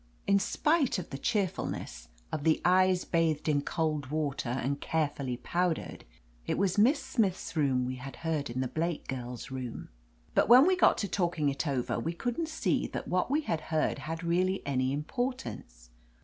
[0.25, 5.09] In spite of the cheerful ness, of the eyes bathed in cold water and care
[5.09, 6.05] fully powdered,
[6.47, 9.89] it was Miss Smith's voice we had heard in the Blake girl's room.
[10.33, 13.61] But when we got to talking it over we couldn't see that what we had
[13.69, 15.91] heard had really any importance.